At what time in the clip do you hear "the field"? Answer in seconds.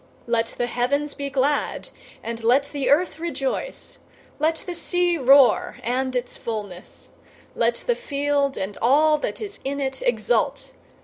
7.75-8.57